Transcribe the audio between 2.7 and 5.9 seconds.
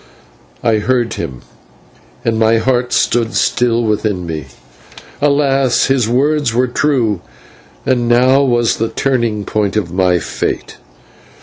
stood still within me. Alas!